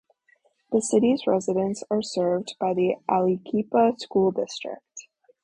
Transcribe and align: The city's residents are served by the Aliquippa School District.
The 0.71 0.81
city's 0.81 1.27
residents 1.27 1.83
are 1.91 2.01
served 2.01 2.55
by 2.59 2.73
the 2.73 2.95
Aliquippa 3.07 3.99
School 3.99 4.31
District. 4.31 5.07